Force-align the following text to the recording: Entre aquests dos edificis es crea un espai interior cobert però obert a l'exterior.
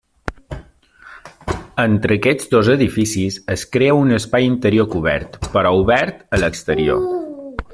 Entre 1.83 2.15
aquests 2.19 2.49
dos 2.55 2.71
edificis 2.75 3.37
es 3.57 3.67
crea 3.77 3.99
un 4.05 4.15
espai 4.17 4.49
interior 4.53 4.89
cobert 4.95 5.39
però 5.57 5.75
obert 5.83 6.25
a 6.39 6.41
l'exterior. 6.45 7.07